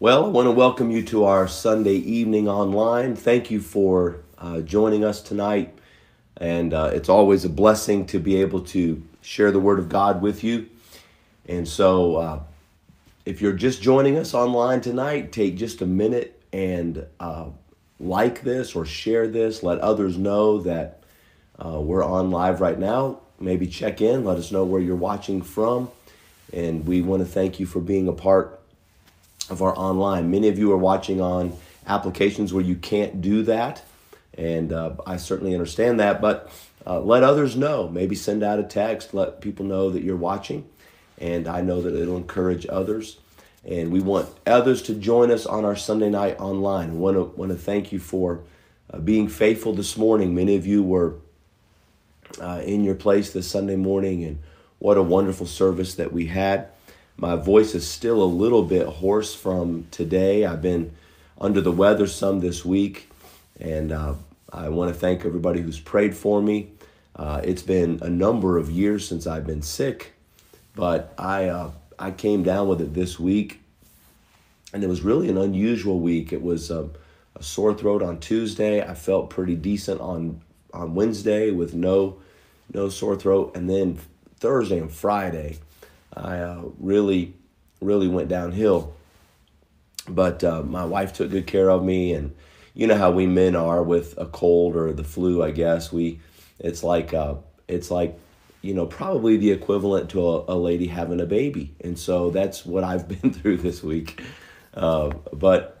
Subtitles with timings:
[0.00, 3.16] Well, I want to welcome you to our Sunday evening online.
[3.16, 5.76] Thank you for uh, joining us tonight.
[6.36, 10.22] And uh, it's always a blessing to be able to share the Word of God
[10.22, 10.68] with you.
[11.48, 12.40] And so, uh,
[13.26, 17.46] if you're just joining us online tonight, take just a minute and uh,
[17.98, 19.64] like this or share this.
[19.64, 21.02] Let others know that
[21.58, 23.18] uh, we're on live right now.
[23.40, 25.90] Maybe check in, let us know where you're watching from.
[26.52, 28.57] And we want to thank you for being a part
[29.50, 30.30] of our online.
[30.30, 33.82] Many of you are watching on applications where you can't do that,
[34.36, 36.20] and uh, I certainly understand that.
[36.20, 36.50] But
[36.86, 37.88] uh, let others know.
[37.88, 39.14] Maybe send out a text.
[39.14, 40.68] Let people know that you're watching,
[41.18, 43.18] and I know that it'll encourage others.
[43.64, 46.98] And we want others to join us on our Sunday night online.
[46.98, 48.42] Want to want to thank you for
[48.90, 50.34] uh, being faithful this morning.
[50.34, 51.16] Many of you were
[52.40, 54.38] uh, in your place this Sunday morning, and
[54.78, 56.68] what a wonderful service that we had.
[57.20, 60.44] My voice is still a little bit hoarse from today.
[60.44, 60.92] I've been
[61.40, 63.10] under the weather some this week,
[63.58, 64.14] and uh,
[64.52, 66.70] I want to thank everybody who's prayed for me.
[67.16, 70.12] Uh, it's been a number of years since I've been sick,
[70.76, 73.62] but I uh, I came down with it this week,
[74.72, 76.32] and it was really an unusual week.
[76.32, 76.92] It was um,
[77.34, 78.80] a sore throat on Tuesday.
[78.80, 80.40] I felt pretty decent on
[80.72, 82.18] on Wednesday with no
[82.72, 83.98] no sore throat, and then
[84.38, 85.58] Thursday and Friday
[86.20, 87.34] I uh, really,
[87.80, 88.94] really went downhill.
[90.08, 92.34] But uh, my wife took good care of me, and
[92.74, 95.42] you know how we men are with a cold or the flu.
[95.42, 96.20] I guess we,
[96.58, 97.34] it's like, uh,
[97.66, 98.18] it's like,
[98.62, 102.64] you know, probably the equivalent to a, a, lady having a baby, and so that's
[102.64, 104.22] what I've been through this week.
[104.72, 105.74] Uh, but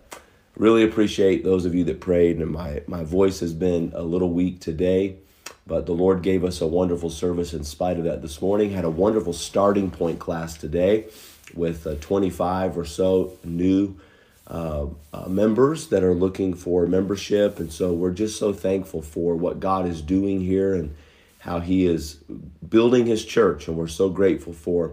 [0.56, 4.30] really appreciate those of you that prayed, and my my voice has been a little
[4.30, 5.16] weak today.
[5.66, 8.70] But the Lord gave us a wonderful service in spite of that this morning.
[8.70, 11.06] Had a wonderful starting point class today
[11.54, 13.96] with uh, 25 or so new
[14.46, 17.60] uh, uh, members that are looking for membership.
[17.60, 20.94] And so we're just so thankful for what God is doing here and
[21.40, 22.14] how He is
[22.66, 23.68] building His church.
[23.68, 24.92] And we're so grateful for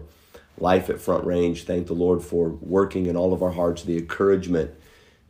[0.58, 1.62] life at Front Range.
[1.64, 4.72] Thank the Lord for working in all of our hearts the encouragement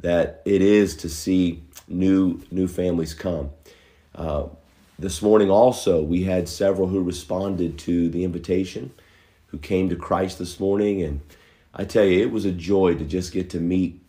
[0.01, 3.51] that it is to see new new families come.
[4.15, 4.47] Uh,
[4.99, 8.93] this morning, also, we had several who responded to the invitation,
[9.49, 11.03] who came to Christ this morning.
[11.03, 11.21] And
[11.75, 14.01] I tell you, it was a joy to just get to meet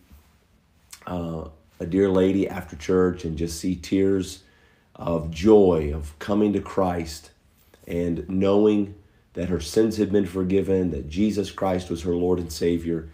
[1.06, 4.42] uh, a dear lady after church and just see tears
[4.96, 7.30] of joy of coming to Christ
[7.86, 8.94] and knowing
[9.34, 13.08] that her sins had been forgiven, that Jesus Christ was her Lord and Savior.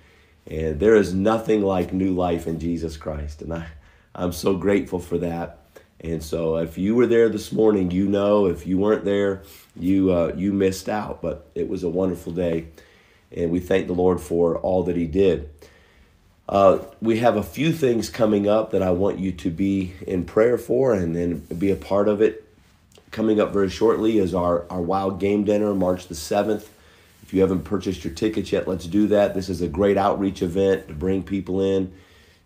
[0.46, 3.42] And there is nothing like new life in Jesus Christ.
[3.42, 3.66] And I,
[4.14, 5.63] I'm so grateful for that.
[6.04, 8.44] And so, if you were there this morning, you know.
[8.44, 9.42] If you weren't there,
[9.74, 11.22] you uh, you missed out.
[11.22, 12.66] But it was a wonderful day,
[13.34, 15.48] and we thank the Lord for all that He did.
[16.46, 20.26] Uh, we have a few things coming up that I want you to be in
[20.26, 22.46] prayer for, and then be a part of it.
[23.10, 26.70] Coming up very shortly is our our Wild Game Dinner, March the seventh.
[27.22, 29.32] If you haven't purchased your tickets yet, let's do that.
[29.32, 31.94] This is a great outreach event to bring people in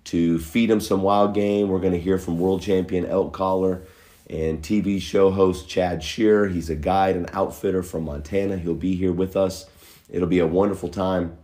[0.09, 1.69] to feed him some wild game.
[1.69, 3.83] We're going to hear from world champion elk caller
[4.31, 6.49] and TV show host Chad Schearer.
[6.49, 8.57] He's a guide and outfitter from Montana.
[8.57, 9.67] He'll be here with us.
[10.09, 11.37] It'll be a wonderful time.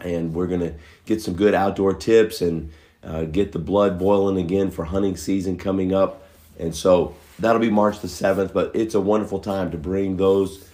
[0.00, 0.74] And we're going to
[1.06, 2.72] get some good outdoor tips and
[3.04, 6.26] uh, get the blood boiling again for hunting season coming up.
[6.58, 8.52] And so that'll be March the 7th.
[8.52, 10.68] But it's a wonderful time to bring those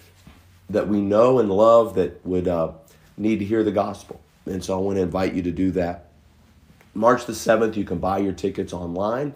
[0.69, 2.71] that we know and love that would uh,
[3.17, 4.19] need to hear the gospel.
[4.47, 6.06] And so I want to invite you to do that.
[6.97, 9.35] March the 7th, you can buy your tickets online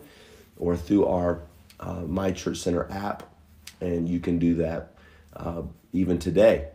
[0.57, 1.41] or through our
[1.79, 3.23] uh, My Church Center app,
[3.79, 4.95] and you can do that
[5.35, 5.61] uh,
[5.93, 6.69] even today.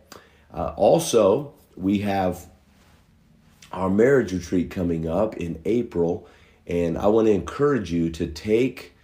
[0.55, 2.47] Uh, also, we have
[3.73, 6.29] our marriage retreat coming up in April,
[6.69, 8.95] and I want to encourage you to take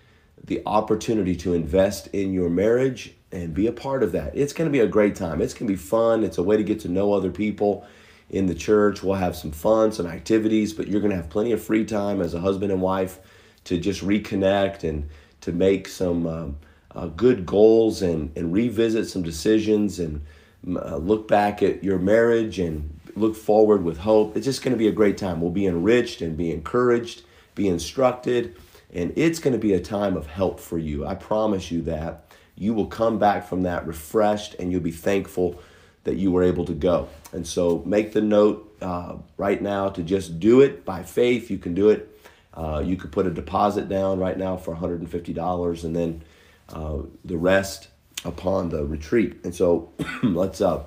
[0.44, 4.36] the opportunity to invest in your marriage and be a part of that.
[4.36, 5.42] It's going to be a great time.
[5.42, 6.22] It's going to be fun.
[6.22, 7.84] It's a way to get to know other people
[8.32, 9.02] in the church.
[9.02, 12.20] We'll have some fun, some activities, but you're going to have plenty of free time
[12.20, 13.20] as a husband and wife
[13.64, 15.08] to just reconnect and
[15.42, 16.56] to make some um,
[16.94, 20.24] uh, good goals and, and revisit some decisions and
[20.66, 24.36] uh, look back at your marriage and look forward with hope.
[24.36, 25.40] It's just going to be a great time.
[25.40, 27.22] We'll be enriched and be encouraged,
[27.54, 28.56] be instructed,
[28.92, 31.06] and it's going to be a time of help for you.
[31.06, 32.24] I promise you that.
[32.54, 35.60] You will come back from that refreshed and you'll be thankful
[36.04, 37.08] that you were able to go.
[37.32, 41.50] And so make the note uh, right now to just do it by faith.
[41.50, 42.08] You can do it.
[42.54, 46.22] Uh, you could put a deposit down right now for $150 and then
[46.70, 47.88] uh, the rest
[48.24, 49.36] upon the retreat.
[49.44, 50.82] And so let's uh,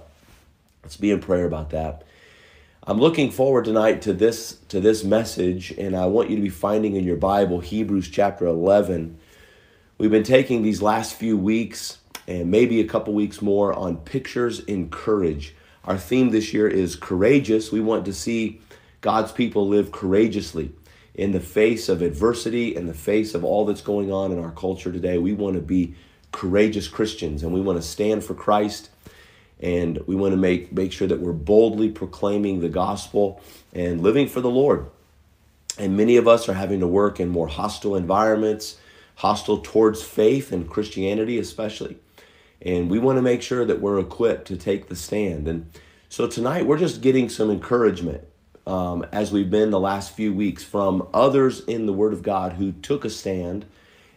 [0.83, 2.03] let's be in prayer about that.
[2.87, 6.49] I'm looking forward tonight to this to this message, and I want you to be
[6.49, 9.17] finding in your Bible Hebrews chapter 11.
[9.97, 14.59] We've been taking these last few weeks and maybe a couple weeks more on pictures
[14.61, 15.55] in courage.
[15.83, 17.71] Our theme this year is courageous.
[17.71, 18.61] We want to see
[19.01, 20.71] God's people live courageously
[21.13, 24.51] in the face of adversity, in the face of all that's going on in our
[24.51, 25.17] culture today.
[25.17, 25.95] We want to be
[26.31, 28.89] courageous Christians and we want to stand for Christ
[29.61, 33.41] and we want to make make sure that we're boldly proclaiming the gospel
[33.73, 34.87] and living for the Lord.
[35.77, 38.77] And many of us are having to work in more hostile environments,
[39.15, 41.97] hostile towards faith and Christianity especially.
[42.65, 45.47] And we want to make sure that we're equipped to take the stand.
[45.47, 45.69] And
[46.09, 48.23] so tonight we're just getting some encouragement
[48.67, 52.53] um, as we've been the last few weeks from others in the Word of God
[52.53, 53.65] who took a stand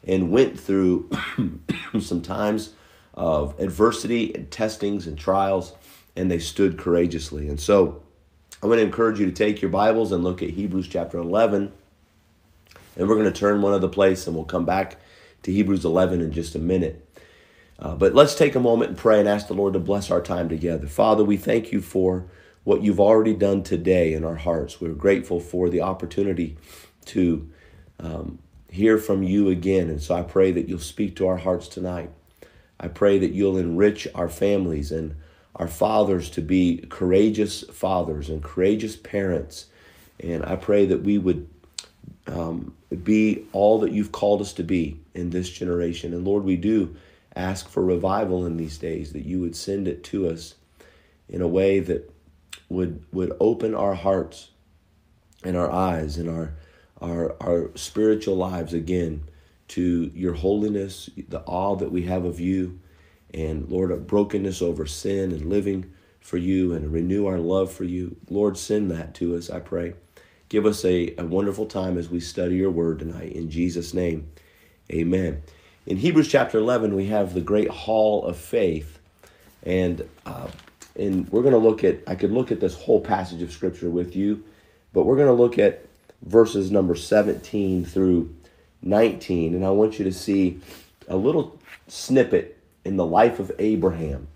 [0.02, 1.10] and went through
[2.00, 2.74] some times
[3.14, 5.74] of adversity and testings and trials,
[6.16, 7.48] and they stood courageously.
[7.48, 8.02] And so
[8.62, 11.72] I'm going to encourage you to take your Bibles and look at Hebrews chapter 11.
[12.96, 14.96] And we're going to turn one other place, and we'll come back
[15.42, 17.07] to Hebrews 11 in just a minute.
[17.78, 20.20] Uh, but let's take a moment and pray and ask the Lord to bless our
[20.20, 20.86] time together.
[20.86, 22.26] Father, we thank you for
[22.64, 24.80] what you've already done today in our hearts.
[24.80, 26.56] We're grateful for the opportunity
[27.06, 27.48] to
[28.00, 28.40] um,
[28.70, 29.88] hear from you again.
[29.88, 32.10] And so I pray that you'll speak to our hearts tonight.
[32.80, 35.14] I pray that you'll enrich our families and
[35.56, 39.66] our fathers to be courageous fathers and courageous parents.
[40.20, 41.48] And I pray that we would
[42.26, 46.12] um, be all that you've called us to be in this generation.
[46.12, 46.96] And Lord, we do
[47.38, 50.54] ask for revival in these days, that you would send it to us
[51.28, 52.12] in a way that
[52.68, 54.50] would, would open our hearts
[55.44, 56.54] and our eyes and our,
[57.00, 59.22] our, our spiritual lives again
[59.68, 62.80] to your holiness, the awe that we have of you,
[63.32, 67.84] and Lord, a brokenness over sin and living for you and renew our love for
[67.84, 68.16] you.
[68.30, 69.94] Lord, send that to us, I pray.
[70.48, 73.32] Give us a, a wonderful time as we study your word tonight.
[73.32, 74.30] In Jesus' name,
[74.90, 75.42] amen.
[75.88, 78.98] In Hebrews chapter 11, we have the great hall of faith.
[79.62, 80.48] And, uh,
[80.94, 83.88] and we're going to look at, I could look at this whole passage of scripture
[83.88, 84.44] with you,
[84.92, 85.86] but we're going to look at
[86.26, 88.36] verses number 17 through
[88.82, 90.60] 19, and I want you to see
[91.08, 94.28] a little snippet in the life of Abraham.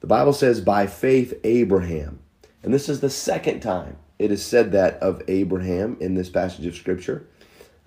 [0.00, 2.18] The Bible says, by faith, Abraham.
[2.64, 6.66] And this is the second time it is said that of Abraham in this passage
[6.66, 7.24] of Scripture.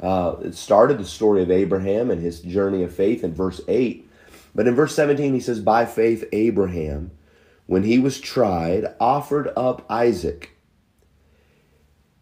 [0.02, 4.10] Uh, it started the story of Abraham and his journey of faith in verse 8.
[4.56, 7.12] But in verse 17, he says, By faith, Abraham,
[7.68, 10.58] when he was tried, offered up Isaac.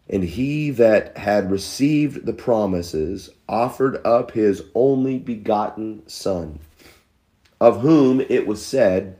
[0.08, 6.58] And he that had received the promises offered up his only begotten Son,
[7.60, 9.18] of whom it was said,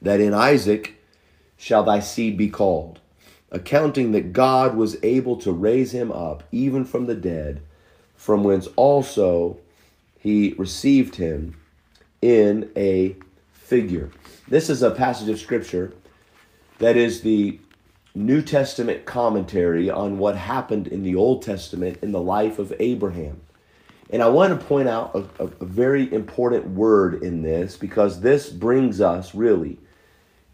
[0.00, 0.96] That in Isaac
[1.56, 3.00] shall thy seed be called,
[3.52, 7.62] accounting that God was able to raise him up even from the dead,
[8.16, 9.58] from whence also
[10.18, 11.56] he received him
[12.20, 13.14] in a
[13.52, 14.10] figure.
[14.48, 15.92] This is a passage of Scripture
[16.78, 17.60] that is the
[18.14, 23.40] New Testament commentary on what happened in the Old Testament in the life of Abraham.
[24.10, 28.20] And I want to point out a, a, a, very important word in this because
[28.20, 29.78] this brings us really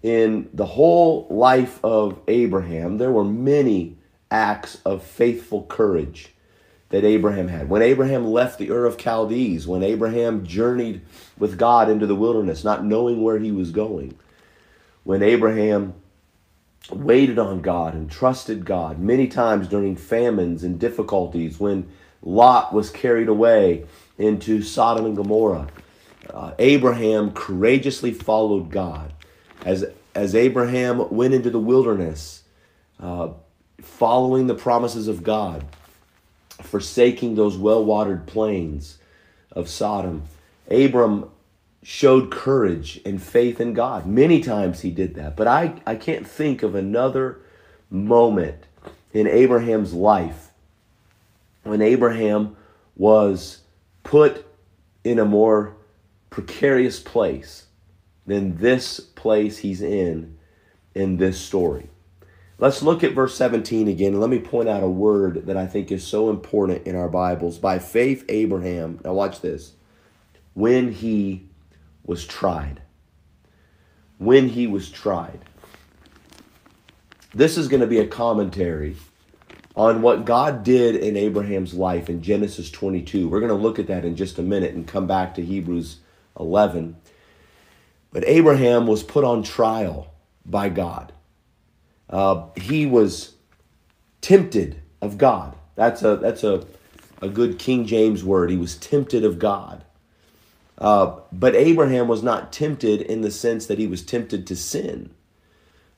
[0.03, 3.97] in the whole life of Abraham, there were many
[4.31, 6.35] acts of faithful courage
[6.91, 7.69] that Abraham had.
[7.69, 11.03] When Abraham left the Ur of Chaldees, when Abraham journeyed
[11.39, 14.17] with God into the wilderness, not knowing where he was going,
[15.05, 15.95] when Abraham
[16.91, 21.91] waited on God and trusted God many times during famines and difficulties when
[22.23, 23.85] Lot was carried away
[24.17, 25.69] into Sodom and Gomorrah.
[26.33, 29.13] Uh, Abraham courageously followed God.
[29.65, 29.85] As,
[30.15, 32.43] as Abraham went into the wilderness,
[33.01, 33.31] uh,
[33.81, 35.65] following the promises of God,
[36.63, 38.99] forsaking those well watered plains
[39.53, 40.25] of Sodom,
[40.71, 41.31] Abram
[41.83, 44.07] showed courage and faith in God.
[44.07, 45.37] Many times he did that.
[45.37, 47.41] But I, I can't think of another
[47.91, 48.65] moment
[49.13, 50.51] in Abraham's life
[51.63, 52.57] when Abraham
[52.97, 53.61] was
[54.03, 54.45] put
[55.05, 55.77] in a more
[56.31, 57.68] precarious place
[58.29, 60.39] than this place he's in
[60.95, 61.89] in this story.
[62.59, 64.21] Let's look at verse 17 again.
[64.21, 67.57] Let me point out a word that I think is so important in our Bibles.
[67.59, 69.73] By faith, Abraham, now watch this,
[70.55, 71.47] when he
[72.05, 72.83] was tried.
[74.19, 75.41] When he was tried.
[77.33, 78.97] This is going to be a commentary
[79.77, 83.29] on what God did in Abraham's life in Genesis 22.
[83.29, 86.01] We're going to look at that in just a minute and come back to Hebrews
[86.39, 86.97] 11.
[88.13, 90.13] But Abraham was put on trial
[90.45, 91.13] by God.
[92.09, 93.35] Uh, he was
[94.21, 95.55] tempted of God.
[95.75, 96.67] That's a that's a
[97.21, 98.51] a good King James word.
[98.51, 99.85] He was tempted of God.
[100.79, 105.11] Uh, but Abraham was not tempted in the sense that he was tempted to sin.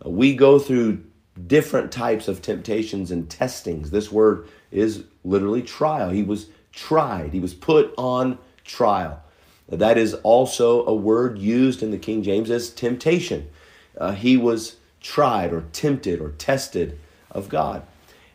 [0.04, 1.04] Uh, we go through
[1.46, 3.90] different types of temptations and testings.
[3.90, 6.10] This word is literally trial.
[6.10, 9.22] He was tried, he was put on trial.
[9.70, 13.48] That is also a word used in the King James as temptation.
[13.96, 16.98] Uh, he was tried or tempted or tested
[17.30, 17.82] of God.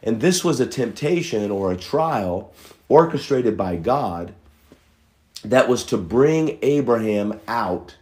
[0.02, 2.54] And this was a temptation or a trial
[2.88, 4.34] orchestrated by God
[5.44, 7.98] that was to bring Abraham out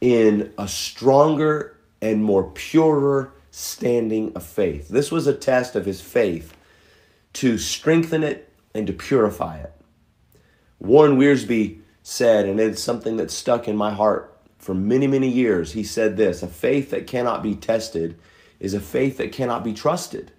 [0.00, 4.88] in a stronger and more purer standing of faith.
[4.88, 6.56] This was a test of his faith
[7.34, 9.72] to strengthen it and to purify it.
[10.78, 11.80] Warren Wiersbe
[12.10, 15.72] said, and it's something that stuck in my heart for many, many years.
[15.72, 18.18] He said this a faith that cannot be tested
[18.58, 20.32] is a faith that cannot be trusted.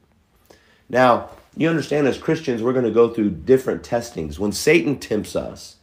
[0.90, 4.38] Now, you understand as Christians, we're going to go through different testings.
[4.38, 5.78] When Satan tempts us,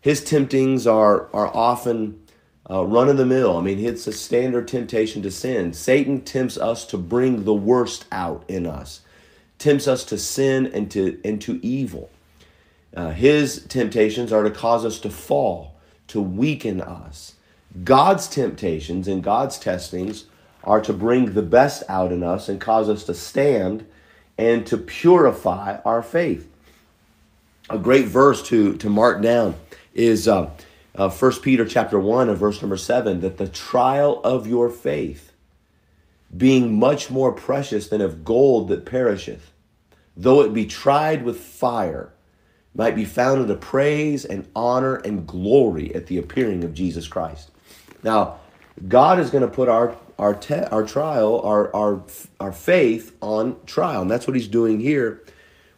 [0.00, 2.20] his temptings are, are often
[2.68, 3.56] uh, run of the mill.
[3.56, 5.72] I mean, it's a standard temptation to sin.
[5.72, 9.02] Satan tempts us to bring the worst out in us,
[9.58, 12.10] tempts us to sin and to into evil.
[12.96, 15.76] Uh, his temptations are to cause us to fall,
[16.08, 17.34] to weaken us.
[17.84, 20.24] God's temptations and God's testings
[20.64, 23.86] are to bring the best out in us and cause us to stand
[24.38, 26.50] and to purify our faith.
[27.68, 29.56] A great verse to, to mark down
[29.92, 30.50] is uh,
[30.94, 35.32] uh, 1 Peter chapter 1 and verse number 7 that the trial of your faith,
[36.34, 39.52] being much more precious than of gold that perisheth,
[40.16, 42.12] though it be tried with fire,
[42.76, 47.50] might be found unto praise and honor and glory at the appearing of Jesus Christ.
[48.02, 48.38] Now,
[48.86, 52.02] God is going to put our our te- our trial, our our
[52.38, 55.22] our faith on trial, and that's what He's doing here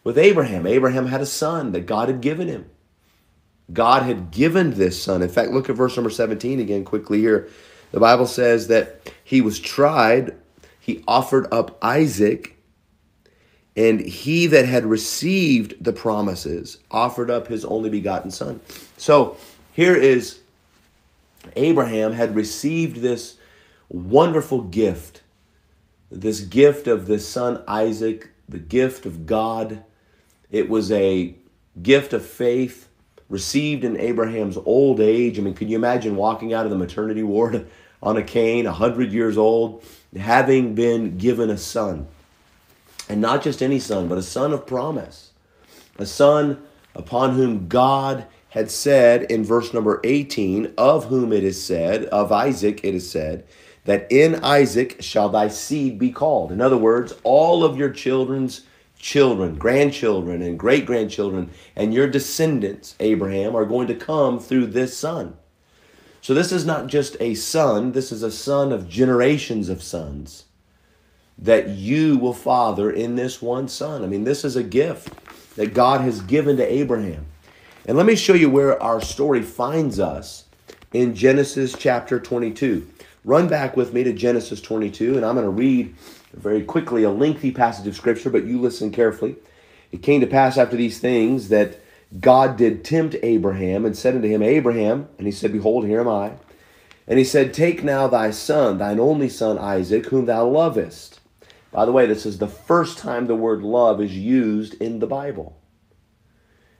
[0.03, 0.65] with Abraham.
[0.65, 2.69] Abraham had a son that God had given him.
[3.71, 5.21] God had given this son.
[5.21, 7.47] In fact, look at verse number 17 again quickly here.
[7.91, 10.35] The Bible says that he was tried,
[10.79, 12.57] he offered up Isaac,
[13.79, 18.59] and he that had received the promises offered up his only begotten son.
[18.97, 19.37] So
[19.71, 20.39] here is
[21.55, 23.37] Abraham had received this
[23.87, 25.21] wonderful gift,
[26.11, 29.81] this gift of this son Isaac, the gift of God.
[30.51, 31.33] It was a
[31.81, 32.89] gift of faith
[33.29, 35.39] received in Abraham's old age.
[35.39, 37.69] I mean, can you imagine walking out of the maternity ward
[38.03, 39.85] on a cane, 100 years old,
[40.17, 42.09] having been given a son?
[43.09, 45.31] And not just any son, but a son of promise.
[45.97, 46.61] A son
[46.95, 52.31] upon whom God had said in verse number 18, of whom it is said, of
[52.31, 53.45] Isaac it is said,
[53.85, 56.51] that in Isaac shall thy seed be called.
[56.51, 58.61] In other words, all of your children's
[58.97, 64.95] children, grandchildren, and great grandchildren, and your descendants, Abraham, are going to come through this
[64.95, 65.35] son.
[66.21, 70.45] So this is not just a son, this is a son of generations of sons
[71.41, 74.03] that you will father in this one son.
[74.03, 75.13] I mean, this is a gift
[75.55, 77.25] that God has given to Abraham.
[77.85, 80.45] And let me show you where our story finds us
[80.93, 82.87] in Genesis chapter 22.
[83.25, 85.95] Run back with me to Genesis 22, and I'm going to read
[86.33, 89.35] very quickly a lengthy passage of scripture, but you listen carefully.
[89.91, 91.79] It came to pass after these things that
[92.19, 96.07] God did tempt Abraham and said unto him, Abraham, and he said, Behold, here am
[96.07, 96.33] I.
[97.07, 101.18] And he said, Take now thy son, thine only son Isaac, whom thou lovest.
[101.71, 105.07] By the way, this is the first time the word love is used in the
[105.07, 105.59] Bible.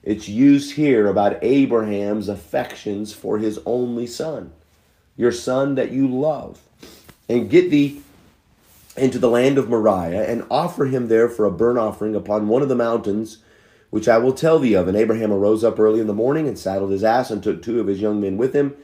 [0.01, 4.51] It's used here about Abraham's affections for his only son,
[5.15, 6.62] your son that you love.
[7.27, 8.01] And get thee
[8.98, 12.62] into the land of Moriah, and offer him there for a burnt offering upon one
[12.62, 13.38] of the mountains
[13.91, 14.88] which I will tell thee of.
[14.88, 17.79] And Abraham arose up early in the morning and saddled his ass and took two
[17.79, 18.75] of his young men with him,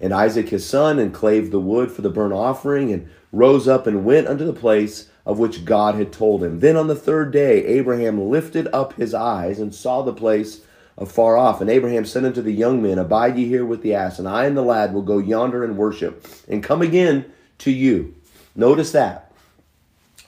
[0.00, 3.86] and Isaac his son, and clave the wood for the burnt offering, and rose up
[3.86, 6.60] and went unto the place of which God had told him.
[6.60, 10.62] Then on the third day, Abraham lifted up his eyes and saw the place
[10.98, 11.60] afar off.
[11.60, 14.46] And Abraham said unto the young men, Abide ye here with the ass, and I
[14.46, 18.14] and the lad will go yonder and worship, and come again to you.
[18.54, 19.32] Notice that.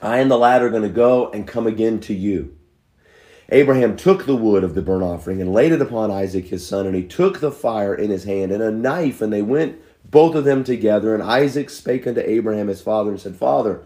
[0.01, 2.55] I and the lad are going to go and come again to you.
[3.49, 6.87] Abraham took the wood of the burnt offering and laid it upon Isaac his son,
[6.87, 10.35] and he took the fire in his hand and a knife, and they went both
[10.35, 11.13] of them together.
[11.13, 13.83] And Isaac spake unto Abraham his father and said, Father.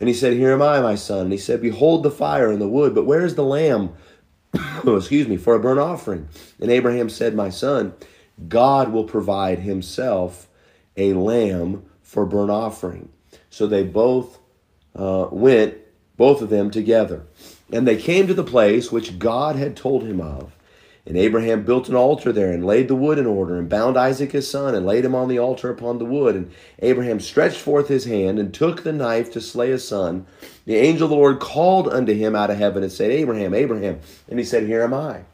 [0.00, 1.22] And he said, Here am I, my son.
[1.22, 3.94] And he said, Behold the fire and the wood, but where is the lamb?
[4.54, 6.28] oh, excuse me, for a burnt offering.
[6.60, 7.94] And Abraham said, My son,
[8.48, 10.48] God will provide himself
[10.96, 13.08] a lamb for burnt offering.
[13.50, 14.38] So they both
[14.94, 15.74] uh, went,
[16.16, 17.26] both of them together.
[17.72, 20.53] And they came to the place which God had told him of.
[21.06, 24.32] And Abraham built an altar there and laid the wood in order and bound Isaac
[24.32, 26.34] his son and laid him on the altar upon the wood.
[26.34, 30.26] And Abraham stretched forth his hand and took the knife to slay his son.
[30.64, 34.00] The angel of the Lord called unto him out of heaven and said, Abraham, Abraham.
[34.28, 35.24] And he said, Here am I.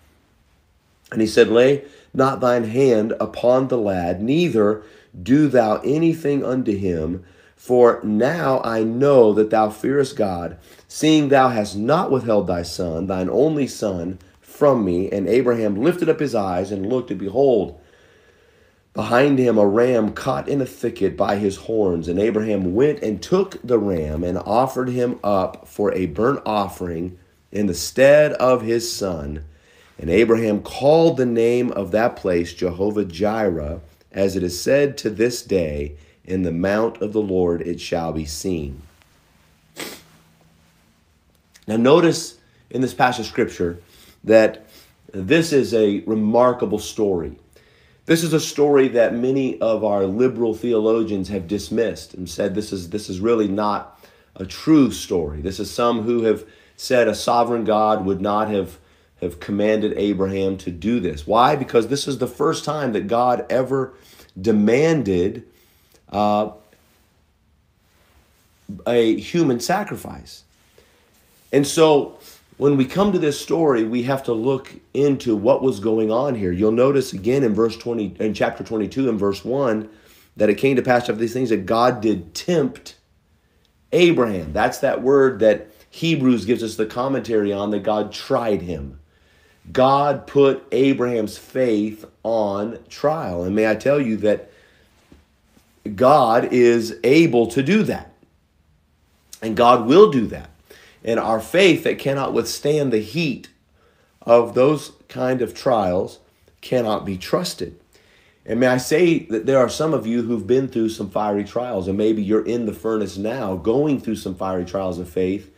[1.13, 4.83] And he said, Lay not thine hand upon the lad, neither
[5.21, 7.25] do thou anything unto him.
[7.55, 10.57] For now I know that thou fearest God,
[10.89, 14.19] seeing thou hast not withheld thy son, thine only son,
[14.61, 15.11] from me.
[15.11, 17.81] And Abraham lifted up his eyes and looked, and behold,
[18.93, 22.09] behind him a ram caught in a thicket by his horns.
[22.09, 27.19] And Abraham went and took the ram and offered him up for a burnt offering
[27.51, 29.47] in the stead of his son.
[29.99, 33.81] And Abraham called the name of that place Jehovah Jireh,
[34.13, 38.13] as it is said to this day, In the mount of the Lord it shall
[38.13, 38.83] be seen.
[41.67, 42.37] Now, notice
[42.69, 43.79] in this passage of scripture
[44.25, 44.67] that
[45.13, 47.37] this is a remarkable story.
[48.07, 52.73] This is a story that many of our liberal theologians have dismissed and said this
[52.73, 54.05] is, this is really not
[54.37, 55.41] a true story.
[55.41, 56.45] This is some who have
[56.77, 58.79] said a sovereign God would not have,
[59.21, 61.27] have commanded Abraham to do this.
[61.27, 61.57] Why?
[61.57, 63.95] Because this is the first time that God ever
[64.41, 65.45] demanded
[66.09, 66.51] uh,
[68.87, 70.45] a human sacrifice.
[71.53, 72.19] And so
[72.61, 76.35] when we come to this story, we have to look into what was going on
[76.35, 76.53] here.
[76.53, 79.89] You'll notice again in verse 20 in chapter 22 and verse 1
[80.37, 82.97] that it came to pass after these things that God did tempt
[83.93, 84.53] Abraham.
[84.53, 89.01] That's that word that Hebrews gives us the commentary on that God tried him.
[89.73, 93.43] God put Abraham's faith on trial.
[93.43, 94.51] And may I tell you that
[95.97, 98.13] God is able to do that.
[99.41, 100.50] And God will do that
[101.05, 103.49] and our faith that cannot withstand the heat
[104.23, 106.19] of those kind of trials
[106.61, 107.79] cannot be trusted.
[108.45, 111.45] And may I say that there are some of you who've been through some fiery
[111.45, 115.51] trials, and maybe you're in the furnace now going through some fiery trials of faith,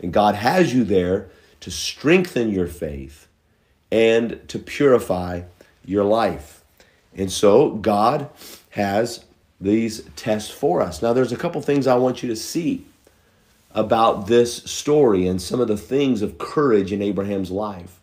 [0.00, 1.28] and God has you there
[1.60, 3.28] to strengthen your faith
[3.92, 5.42] and to purify
[5.84, 6.64] your life.
[7.14, 8.30] And so God
[8.70, 9.24] has
[9.60, 11.02] these tests for us.
[11.02, 12.86] Now, there's a couple things I want you to see
[13.72, 18.00] about this story and some of the things of courage in Abraham's life.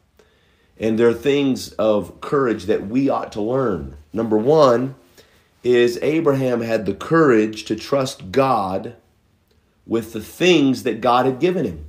[0.79, 3.97] And there are things of courage that we ought to learn.
[4.13, 4.95] Number one
[5.63, 8.95] is Abraham had the courage to trust God
[9.85, 11.85] with the things that God had given him.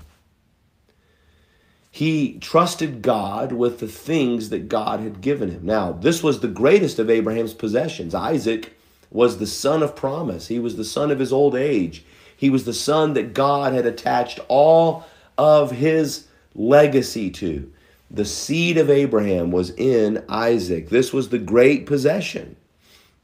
[1.91, 5.65] He trusted God with the things that God had given him.
[5.65, 8.15] Now, this was the greatest of Abraham's possessions.
[8.15, 8.79] Isaac
[9.11, 12.05] was the son of promise, he was the son of his old age.
[12.39, 15.05] He was the son that God had attached all
[15.37, 17.71] of his legacy to.
[18.13, 20.89] The seed of Abraham was in Isaac.
[20.89, 22.55] This was the great possession.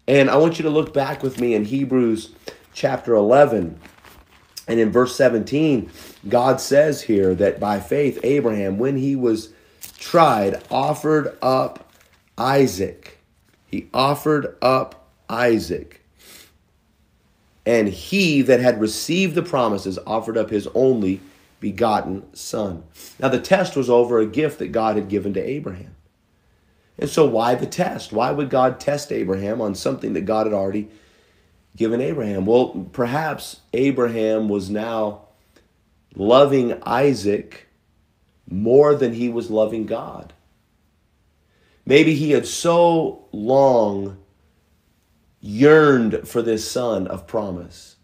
[0.09, 2.33] And I want you to look back with me in Hebrews
[2.73, 3.79] chapter 11.
[4.67, 5.91] And in verse 17,
[6.29, 9.51] God says here that by faith, Abraham, when he was
[9.97, 11.93] tried, offered up
[12.37, 13.21] Isaac.
[13.69, 16.04] He offered up Isaac.
[17.67, 21.21] And he that had received the promises offered up his only
[21.61, 22.85] begotten son.
[23.19, 25.95] Now, the test was over a gift that God had given to Abraham.
[26.99, 28.13] And so, why the test?
[28.13, 30.89] Why would God test Abraham on something that God had already
[31.77, 32.47] given Abraham?
[32.47, 35.23] Well, perhaps Abraham was now
[36.15, 37.67] loving Isaac
[38.49, 40.33] more than he was loving God.
[41.87, 44.19] Maybe he had so long
[45.45, 47.97] yearned for this son of promise,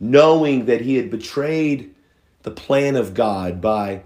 [0.00, 1.94] knowing that he had betrayed
[2.42, 4.02] the plan of God by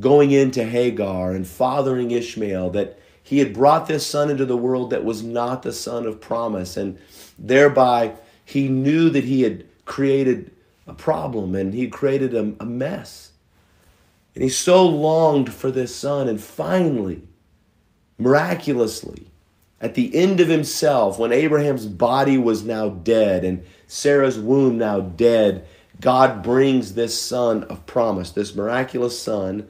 [0.00, 4.90] going into Hagar and fathering Ishmael, that he had brought this son into the world
[4.90, 6.98] that was not the son of promise, and
[7.38, 8.14] thereby
[8.46, 10.50] he knew that he had created
[10.86, 13.32] a problem and he created a, a mess.
[14.34, 17.22] And he so longed for this son, and finally,
[18.18, 19.30] miraculously,
[19.84, 25.00] at the end of himself, when Abraham's body was now dead and Sarah's womb now
[25.00, 25.66] dead,
[26.00, 29.68] God brings this son of promise, this miraculous son,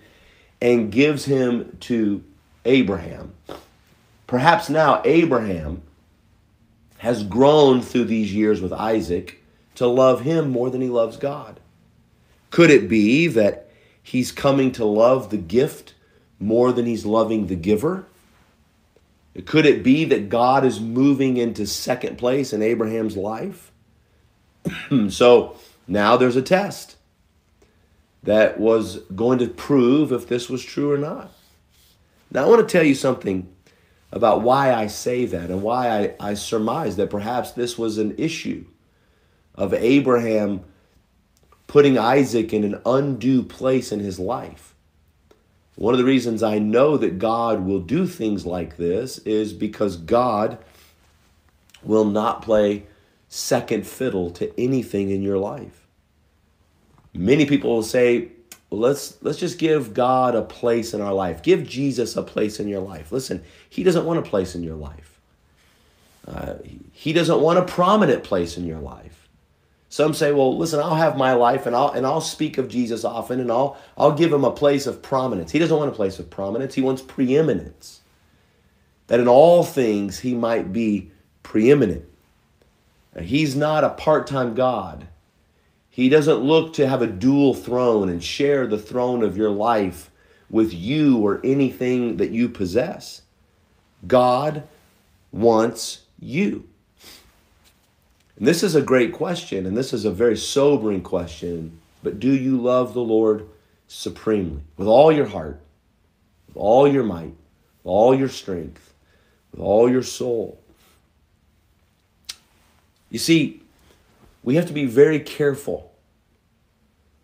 [0.63, 2.23] and gives him to
[2.65, 3.35] Abraham.
[4.29, 5.83] Perhaps now Abraham
[6.99, 9.43] has grown through these years with Isaac
[9.75, 11.59] to love him more than he loves God.
[12.53, 13.69] Could it be that
[14.01, 15.95] he's coming to love the gift
[16.39, 18.07] more than he's loving the giver?
[19.47, 23.73] Could it be that God is moving into second place in Abraham's life?
[25.09, 25.57] so
[25.89, 26.97] now there's a test.
[28.23, 31.31] that was going to prove if this was true or not.
[32.31, 33.49] Now, I want to tell you something
[34.13, 38.15] about why I say that and why I, I surmise that perhaps this was an
[38.17, 38.65] issue
[39.55, 40.63] of Abraham
[41.67, 44.74] putting Isaac in an undue place in his life.
[45.77, 49.97] One of the reasons I know that God will do things like this is because
[49.97, 50.59] God
[51.83, 52.87] will not play
[53.29, 55.87] second fiddle to anything in your life.
[57.13, 58.29] Many people will say,
[58.71, 61.43] let's let's just give God a place in our life.
[61.43, 63.13] Give Jesus a place in your life.
[63.13, 65.21] Listen, he doesn't want a place in your life.
[66.27, 66.55] Uh,
[66.93, 69.24] he doesn't want a prominent place in your life.
[69.95, 73.05] Some say, well, listen, I'll have my life and I'll and I'll speak of Jesus
[73.05, 75.53] often and I'll I'll give him a place of prominence.
[75.53, 76.75] He doesn't want a place of prominence.
[76.75, 78.01] He wants preeminence.
[79.07, 81.13] That in all things he might be
[81.45, 82.07] preeminent.
[83.21, 85.07] He's not a part-time God.
[85.91, 90.11] He doesn't look to have a dual throne and share the throne of your life
[90.51, 93.23] with you or anything that you possess.
[94.05, 94.65] God
[95.31, 96.69] wants you.
[98.37, 101.81] And this is a great question, and this is a very sobering question.
[102.03, 103.49] But do you love the Lord
[103.87, 105.61] supremely, with all your heart,
[106.49, 107.35] with all your might,
[107.83, 108.93] with all your strength,
[109.53, 110.61] with all your soul?
[113.11, 113.63] You see,
[114.43, 115.93] we have to be very careful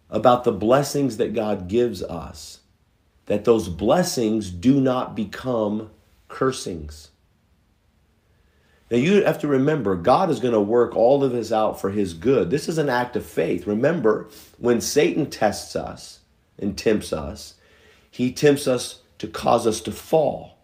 [0.08, 2.60] about the blessings that God gives us,
[3.26, 5.90] that those blessings do not become
[6.28, 7.10] cursings.
[8.90, 11.90] Now, you have to remember, God is going to work all of this out for
[11.90, 12.50] His good.
[12.50, 13.66] This is an act of faith.
[13.66, 16.20] Remember, when Satan tests us
[16.58, 17.54] and tempts us,
[18.10, 20.58] he tempts us to cause us to fall,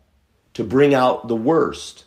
[0.55, 2.05] to bring out the worst.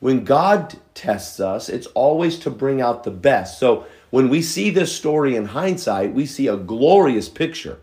[0.00, 3.60] When God tests us, it's always to bring out the best.
[3.60, 7.78] So, when we see this story in hindsight, we see a glorious picture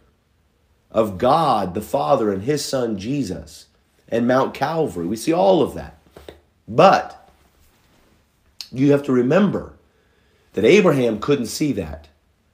[0.92, 3.68] of God the Father and His Son Jesus
[4.10, 5.08] and Mount Calvary.
[5.08, 5.98] We see all of that.
[6.68, 7.17] But
[8.72, 9.74] you have to remember
[10.54, 12.08] that Abraham couldn't see that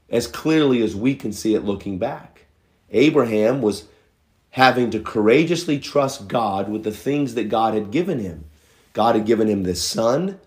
[0.10, 2.46] as clearly as we can see it looking back.
[2.92, 3.86] Abraham was
[4.52, 8.46] having to courageously trust God with the things that God had given him.
[8.94, 10.40] God had given him this son.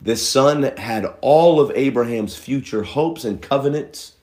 [0.00, 4.14] This son had all of Abraham's future hopes and covenants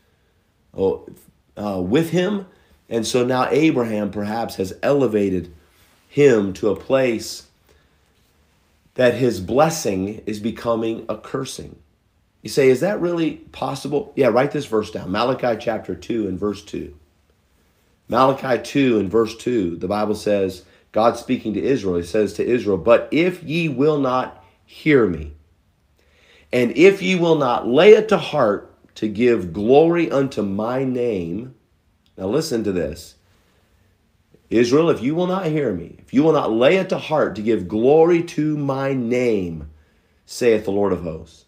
[0.76, 1.08] oh,
[1.56, 2.48] uh, with him.
[2.90, 5.54] And so now Abraham perhaps has elevated
[6.08, 7.49] him to a place
[9.00, 11.80] that his blessing is becoming a cursing.
[12.42, 14.12] You say, is that really possible?
[14.18, 16.94] Yeah, write this verse down Malachi chapter 2 and verse 2.
[18.10, 22.46] Malachi 2 and verse 2, the Bible says, God speaking to Israel, he says to
[22.46, 25.32] Israel, But if ye will not hear me,
[26.52, 31.56] and if ye will not lay it to heart to give glory unto my name,
[32.18, 33.16] now listen to this
[34.50, 37.36] Israel, if you will not hear me, if you will not lay it to heart
[37.36, 39.70] to give glory to my name,
[40.26, 41.46] saith the Lord of hosts,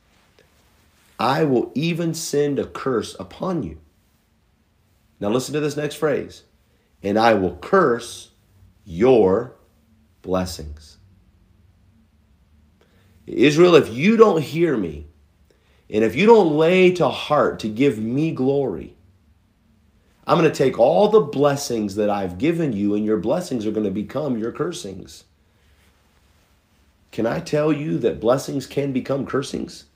[1.19, 3.79] I will even send a curse upon you.
[5.19, 6.43] Now listen to this next phrase.
[7.03, 8.31] And I will curse
[8.85, 9.55] your
[10.21, 10.97] blessings.
[13.25, 15.07] Israel, if you don't hear me,
[15.89, 18.95] and if you don't lay to heart to give me glory,
[20.31, 23.71] I'm going to take all the blessings that I've given you, and your blessings are
[23.71, 25.25] going to become your cursings.
[27.11, 29.87] Can I tell you that blessings can become cursings?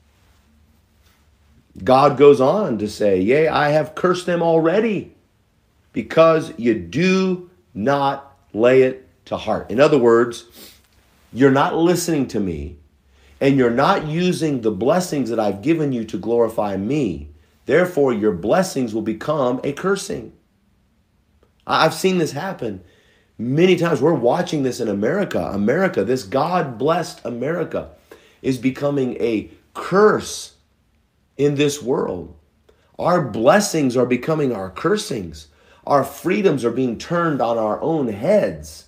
[1.82, 5.14] God goes on to say, Yea, I have cursed them already
[5.94, 9.70] because you do not lay it to heart.
[9.70, 10.44] In other words,
[11.32, 12.76] you're not listening to me
[13.40, 17.30] and you're not using the blessings that I've given you to glorify me.
[17.66, 20.32] Therefore, your blessings will become a cursing.
[21.66, 22.82] I've seen this happen
[23.38, 24.00] many times.
[24.00, 25.50] We're watching this in America.
[25.52, 27.90] America, this God blessed America,
[28.40, 30.54] is becoming a curse
[31.36, 32.36] in this world.
[32.98, 35.48] Our blessings are becoming our cursings.
[35.84, 38.86] Our freedoms are being turned on our own heads.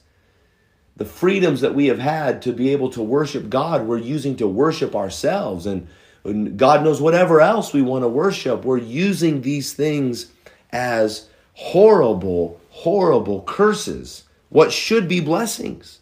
[0.96, 4.48] The freedoms that we have had to be able to worship God, we're using to
[4.48, 5.66] worship ourselves.
[5.66, 5.88] And
[6.24, 10.30] God knows whatever else we want to worship, we're using these things
[10.70, 16.00] as horrible, horrible curses, what should be blessings.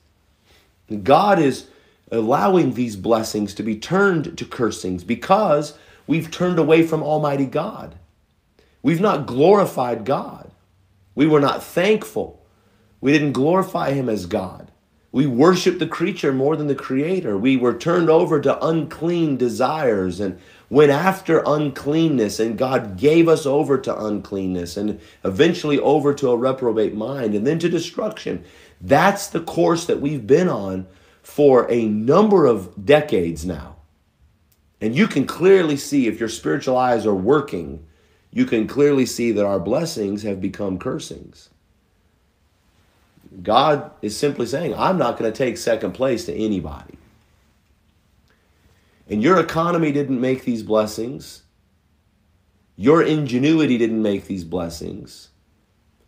[1.03, 1.69] God is
[2.11, 5.77] allowing these blessings to be turned to cursings because
[6.07, 7.97] we've turned away from Almighty God.
[8.83, 10.51] We've not glorified God.
[11.15, 12.45] We were not thankful.
[13.01, 14.66] We didn't glorify Him as God.
[15.17, 17.39] We worshiped the creature more than the creator.
[17.39, 23.47] We were turned over to unclean desires and went after uncleanness and God gave us
[23.47, 28.45] over to uncleanness and eventually over to a reprobate mind and then to destruction.
[28.79, 30.87] That's the course that we've been on
[31.23, 33.77] for a number of decades now.
[34.83, 37.87] And you can clearly see if your spiritual eyes are working,
[38.31, 41.49] you can clearly see that our blessings have become cursings.
[43.43, 46.95] God is simply saying, I'm not going to take second place to anybody.
[49.09, 51.43] And your economy didn't make these blessings.
[52.77, 55.29] Your ingenuity didn't make these blessings.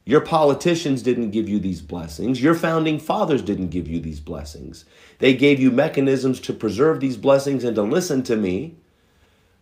[0.04, 2.42] Your politicians didn't give you these blessings.
[2.42, 4.86] Your founding fathers didn't give you these blessings.
[5.18, 8.76] They gave you mechanisms to preserve these blessings and to listen to me,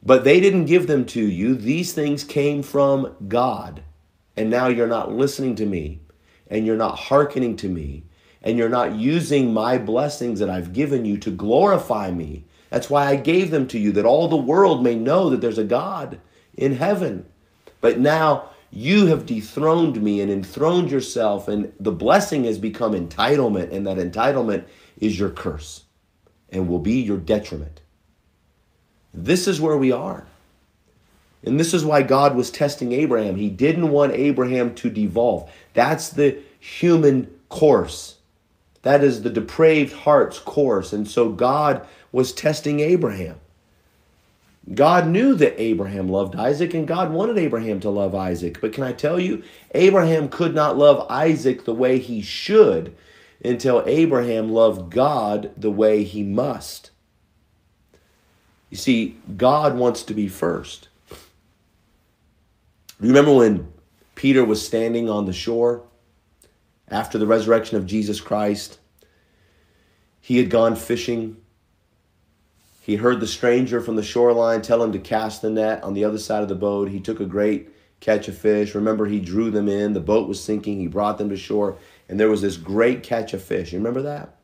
[0.04, 1.56] but they didn't give them to you.
[1.56, 3.82] These things came from God.
[4.36, 6.00] And now you're not listening to me,
[6.48, 8.04] and you're not hearkening to me,
[8.42, 13.06] and you're not using my blessings that I've given you to glorify me that's why
[13.06, 16.20] I gave them to you, that all the world may know that there's a God
[16.56, 17.26] in heaven.
[17.80, 23.72] But now you have dethroned me and enthroned yourself, and the blessing has become entitlement,
[23.72, 24.64] and that entitlement
[24.98, 25.84] is your curse
[26.50, 27.80] and will be your detriment.
[29.14, 30.26] This is where we are.
[31.46, 33.36] And this is why God was testing Abraham.
[33.36, 35.50] He didn't want Abraham to devolve.
[35.74, 38.16] That's the human course.
[38.82, 40.92] That is the depraved heart's course.
[40.92, 43.40] And so God was testing Abraham.
[44.74, 48.60] God knew that Abraham loved Isaac and God wanted Abraham to love Isaac.
[48.60, 52.96] But can I tell you, Abraham could not love Isaac the way he should
[53.44, 56.90] until Abraham loved God the way he must.
[58.70, 60.88] You see, God wants to be first.
[63.00, 63.72] You remember when
[64.14, 65.82] Peter was standing on the shore
[66.88, 68.78] after the resurrection of Jesus Christ?
[70.20, 71.36] He had gone fishing
[72.86, 76.04] he heard the stranger from the shoreline tell him to cast the net on the
[76.04, 76.88] other side of the boat.
[76.88, 78.76] He took a great catch of fish.
[78.76, 79.92] Remember, he drew them in.
[79.92, 80.78] The boat was sinking.
[80.78, 81.78] He brought them to shore,
[82.08, 83.72] and there was this great catch of fish.
[83.72, 84.36] You remember that?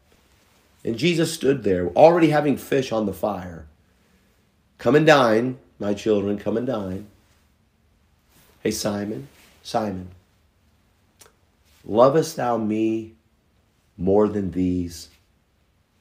[0.84, 3.68] And Jesus stood there, already having fish on the fire.
[4.76, 7.06] Come and dine, my children, come and dine.
[8.62, 9.26] Hey, Simon,
[9.64, 10.10] Simon,
[11.84, 13.14] lovest thou me
[13.96, 15.08] more than these?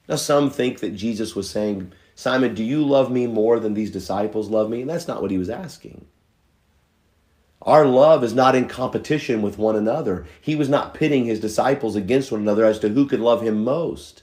[0.07, 3.89] Now, some think that Jesus was saying, Simon, do you love me more than these
[3.89, 4.81] disciples love me?
[4.81, 6.05] And that's not what he was asking.
[7.63, 10.27] Our love is not in competition with one another.
[10.39, 13.63] He was not pitting his disciples against one another as to who could love him
[13.63, 14.21] most.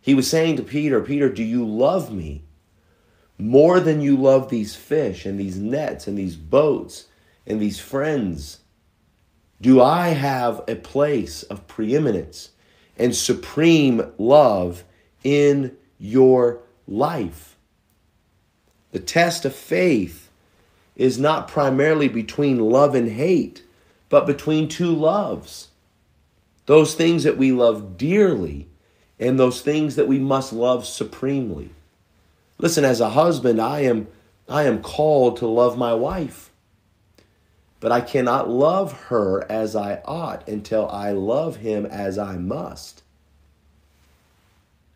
[0.00, 2.45] He was saying to Peter, Peter, do you love me
[3.38, 7.06] more than you love these fish and these nets and these boats
[7.46, 8.60] and these friends?
[9.60, 12.50] Do I have a place of preeminence
[12.96, 14.84] and supreme love
[15.22, 17.56] in your life.
[18.92, 20.30] The test of faith
[20.94, 23.62] is not primarily between love and hate,
[24.08, 25.68] but between two loves.
[26.66, 28.68] Those things that we love dearly
[29.18, 31.70] and those things that we must love supremely.
[32.58, 34.08] Listen, as a husband, I am
[34.48, 36.50] I am called to love my wife.
[37.80, 43.02] But I cannot love her as I ought until I love him as I must.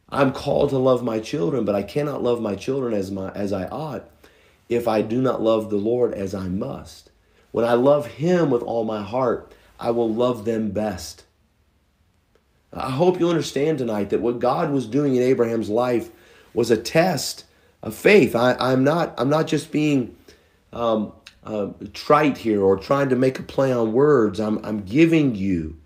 [0.09, 3.53] I'm called to love my children, but I cannot love my children as my as
[3.53, 4.09] I ought
[4.69, 7.11] if I do not love the Lord as I must.
[7.51, 11.25] When I love him with all my heart, I will love them best.
[12.73, 16.11] I hope you understand tonight that what God was doing in Abraham's life
[16.55, 17.45] was a test
[17.83, 18.35] of faith.
[18.37, 20.17] I, am not I'm not just being
[20.73, 21.13] um,
[21.45, 24.41] uh, trite here or trying to make a play on words.
[24.41, 25.81] I'm I'm giving you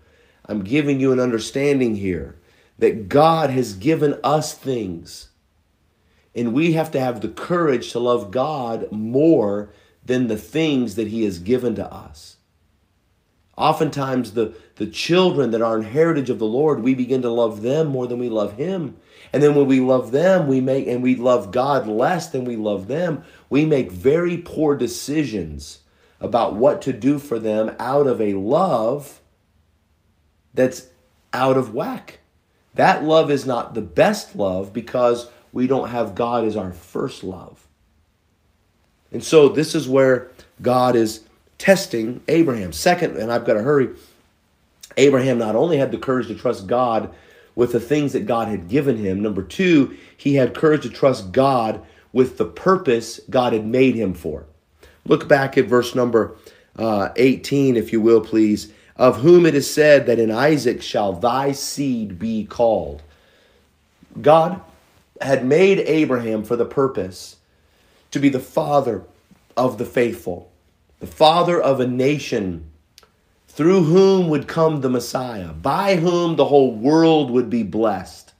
[0.47, 2.35] I'm giving you an understanding here
[2.77, 5.29] that God has given us things.
[6.35, 9.71] And we have to have the courage to love God more
[10.03, 12.37] than the things that He has given to us.
[13.57, 17.61] Oftentimes, the, the children that are in heritage of the Lord, we begin to love
[17.61, 18.97] them more than we love Him.
[19.35, 22.55] And then when we love them, we make and we love God less than we
[22.55, 25.79] love them, we make very poor decisions
[26.21, 29.19] about what to do for them out of a love
[30.53, 30.87] that's
[31.33, 32.19] out of whack.
[32.75, 37.21] That love is not the best love because we don't have God as our first
[37.21, 37.67] love.
[39.11, 41.25] And so this is where God is
[41.57, 42.71] testing Abraham.
[42.71, 43.89] Second, and I've got to hurry,
[44.95, 47.13] Abraham not only had the courage to trust God
[47.55, 51.31] with the things that God had given him, number two, he had courage to trust
[51.31, 51.81] God
[52.13, 54.45] with the purpose God had made him for.
[55.05, 56.35] Look back at verse number
[56.77, 61.13] uh, 18, if you will, please of whom it is said that in Isaac shall
[61.13, 63.01] thy seed be called.
[64.21, 64.61] God
[65.21, 67.37] had made Abraham for the purpose
[68.11, 69.03] to be the father
[69.57, 70.51] of the faithful,
[70.99, 72.71] the father of a nation
[73.55, 78.33] through whom would come the Messiah, by whom the whole world would be blessed.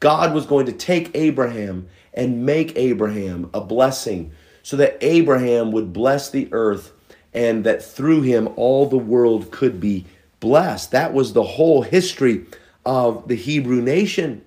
[0.00, 5.94] God was going to take Abraham and make Abraham a blessing so that Abraham would
[5.94, 6.92] bless the earth
[7.32, 10.04] and that through him all the world could be
[10.40, 10.90] blessed.
[10.90, 12.44] That was the whole history
[12.84, 14.44] of the Hebrew nation.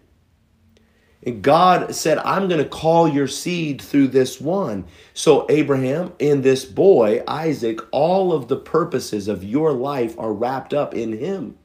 [1.27, 4.85] And God said, I'm going to call your seed through this one.
[5.13, 10.73] So, Abraham, in this boy, Isaac, all of the purposes of your life are wrapped
[10.73, 11.57] up in him.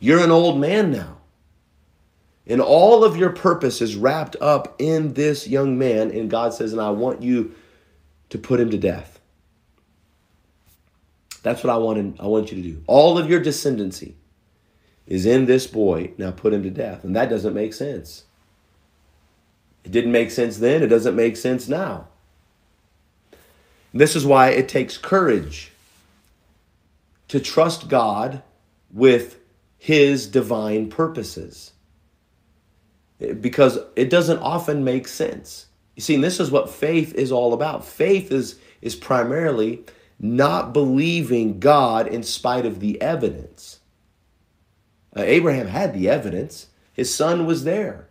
[0.00, 1.18] You're an old man now.
[2.44, 6.10] And all of your purpose is wrapped up in this young man.
[6.10, 7.54] And God says, and I want you
[8.30, 9.20] to put him to death.
[11.44, 12.82] That's what I want, I want you to do.
[12.88, 14.14] All of your descendancy
[15.06, 16.14] is in this boy.
[16.18, 17.04] Now put him to death.
[17.04, 18.24] And that doesn't make sense.
[19.86, 22.08] It didn't make sense then, it doesn't make sense now.
[23.94, 25.70] This is why it takes courage
[27.28, 28.42] to trust God
[28.92, 29.38] with
[29.78, 31.72] his divine purposes.
[33.18, 35.66] Because it doesn't often make sense.
[35.94, 37.84] You see, this is what faith is all about.
[37.84, 39.84] Faith is, is primarily
[40.18, 43.78] not believing God in spite of the evidence.
[45.16, 48.05] Uh, Abraham had the evidence, his son was there.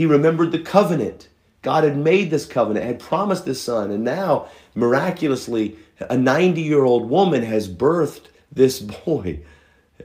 [0.00, 1.28] He remembered the covenant.
[1.60, 6.84] God had made this covenant, had promised this son, and now, miraculously, a 90 year
[6.84, 9.40] old woman has birthed this boy.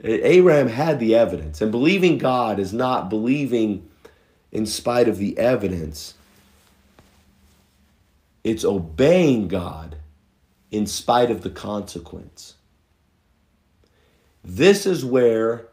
[0.04, 3.90] Abraham had the evidence, and believing God is not believing
[4.52, 6.16] in spite of the evidence,
[8.44, 9.96] it's obeying God
[10.72, 12.56] in spite of the consequence.
[14.44, 15.70] This is where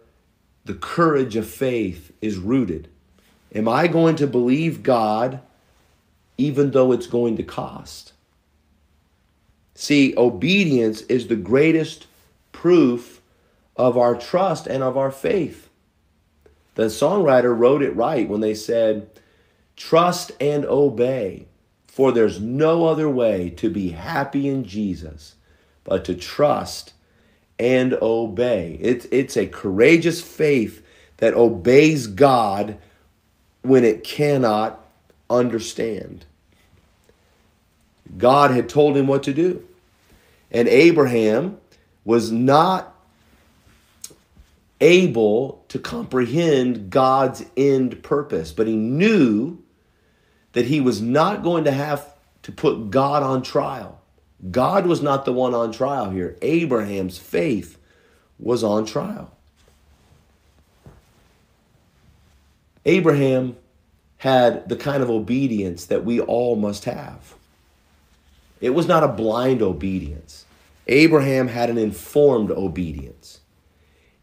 [0.64, 2.88] the courage of faith is rooted.
[3.54, 5.40] Am I going to believe God
[6.38, 8.12] even though it's going to cost?
[9.74, 12.06] See, obedience is the greatest
[12.52, 13.20] proof
[13.76, 15.68] of our trust and of our faith.
[16.74, 19.10] The songwriter wrote it right when they said,
[19.76, 21.46] Trust and obey,
[21.86, 25.34] for there's no other way to be happy in Jesus
[25.84, 26.92] but to trust
[27.58, 28.78] and obey.
[28.80, 30.84] It's, it's a courageous faith
[31.18, 32.78] that obeys God
[33.62, 34.84] when it cannot
[35.30, 36.26] understand.
[38.18, 39.64] God had told him what to do.
[40.50, 41.58] And Abraham
[42.04, 42.94] was not
[44.80, 49.62] able to comprehend God's end purpose, but he knew
[50.52, 54.00] that he was not going to have to put God on trial.
[54.50, 56.36] God was not the one on trial here.
[56.42, 57.78] Abraham's faith
[58.38, 59.30] was on trial.
[62.84, 63.56] Abraham
[64.18, 67.34] had the kind of obedience that we all must have.
[68.60, 70.44] It was not a blind obedience.
[70.86, 73.40] Abraham had an informed obedience.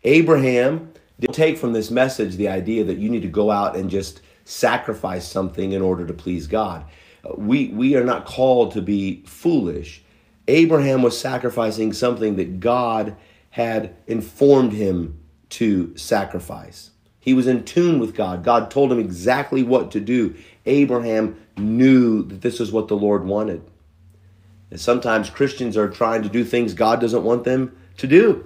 [0.04, 3.90] Abraham didn't take from this message the idea that you need to go out and
[3.90, 6.86] just sacrifice something in order to please God.
[7.36, 10.02] We, we are not called to be foolish.
[10.48, 13.16] Abraham was sacrificing something that God
[13.52, 15.20] had informed him
[15.50, 16.92] to sacrifice.
[17.20, 18.44] He was in tune with God.
[18.44, 20.36] God told him exactly what to do.
[20.66, 23.62] Abraham knew that this is what the Lord wanted.
[24.72, 28.46] And sometimes Christians are trying to do things God doesn't want them to do.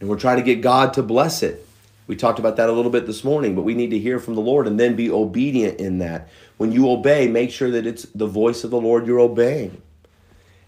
[0.00, 1.66] And we're trying to get God to bless it.
[2.06, 4.34] We talked about that a little bit this morning, but we need to hear from
[4.34, 6.28] the Lord and then be obedient in that.
[6.56, 9.82] When you obey, make sure that it's the voice of the Lord you're obeying.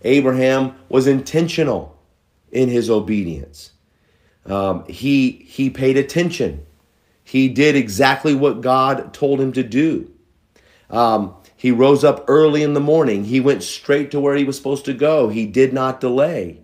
[0.02, 1.96] Abraham was intentional
[2.50, 3.72] in his obedience.
[4.46, 6.64] Um, he he paid attention.
[7.28, 10.10] He did exactly what God told him to do.
[10.88, 13.24] Um, he rose up early in the morning.
[13.24, 15.28] He went straight to where he was supposed to go.
[15.28, 16.58] He did not delay.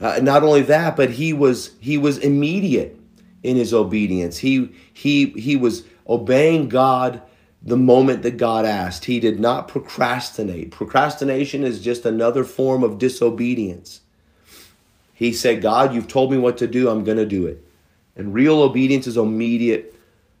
[0.00, 2.98] Uh, not only that, but he was he was immediate
[3.44, 4.38] in his obedience.
[4.38, 7.22] He he he was obeying God
[7.62, 9.04] the moment that God asked.
[9.04, 10.72] He did not procrastinate.
[10.72, 14.00] Procrastination is just another form of disobedience.
[15.12, 16.90] He said, God, you've told me what to do.
[16.90, 17.64] I'm going to do it.
[18.16, 19.94] And real obedience is immediate,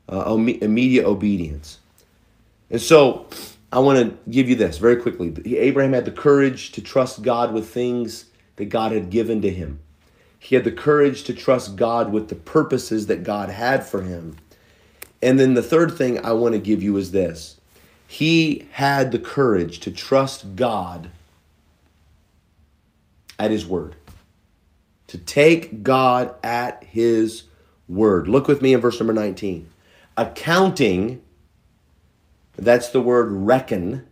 [0.08, 1.78] uh, immediate obedience.
[2.70, 3.26] And so
[3.72, 5.34] I want to give you this very quickly.
[5.56, 9.80] Abraham had the courage to trust God with things that God had given to him.
[10.38, 14.36] He had the courage to trust God with the purposes that God had for him.
[15.22, 17.58] And then the third thing I want to give you is this
[18.06, 21.10] he had the courage to trust God
[23.38, 23.96] at his word,
[25.08, 27.44] to take God at his
[27.88, 28.28] word.
[28.28, 29.68] Look with me in verse number 19.
[30.16, 31.22] Accounting
[32.56, 34.06] That's the word reckon,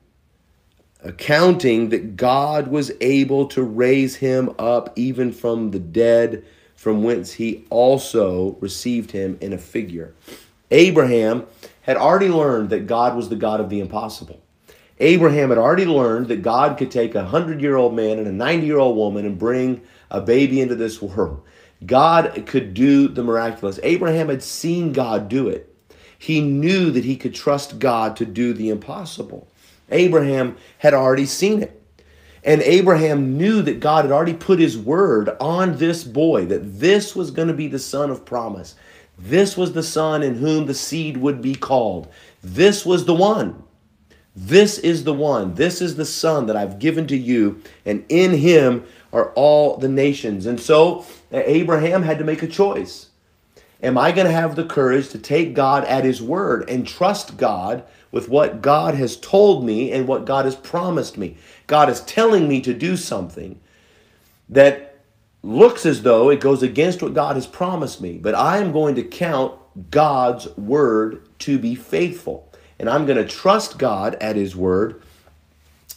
[1.03, 6.45] accounting that God was able to raise him up even from the dead,
[6.75, 10.15] from whence he also received him in a figure.
[10.73, 11.47] Abraham
[11.83, 14.41] had already learned that God was the God of the impossible.
[14.99, 18.33] Abraham had already learned that God could take a hundred year old man and a
[18.33, 21.43] 90 year old woman and bring a baby into this world.
[21.87, 23.81] God could do the miraculous.
[23.83, 25.69] Abraham had seen God do it.
[26.19, 29.49] He knew that he could trust God to do the impossible.
[29.91, 31.83] Abraham had already seen it.
[32.45, 37.15] And Abraham knew that God had already put his word on this boy, that this
[37.15, 38.75] was going to be the son of promise.
[39.19, 42.09] This was the son in whom the seed would be called.
[42.43, 43.63] This was the one.
[44.35, 45.55] This is the one.
[45.55, 49.89] This is the son that I've given to you, and in him are all the
[49.89, 50.47] nations.
[50.47, 53.09] And so Abraham had to make a choice.
[53.83, 57.37] Am I going to have the courage to take God at his word and trust
[57.37, 61.37] God with what God has told me and what God has promised me?
[61.67, 63.59] God is telling me to do something
[64.49, 65.01] that
[65.43, 68.95] looks as though it goes against what God has promised me, but I am going
[68.95, 69.59] to count
[69.91, 72.53] God's word to be faithful.
[72.79, 75.03] And I'm going to trust God at his word,